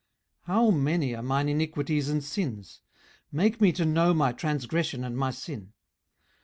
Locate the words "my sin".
5.15-5.73